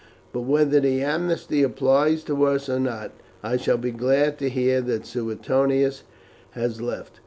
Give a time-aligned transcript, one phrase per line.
[0.33, 3.11] But whether the amnesty applies to us or not,
[3.43, 6.01] I shall be glad to hear that Suetonius
[6.55, 7.19] has left.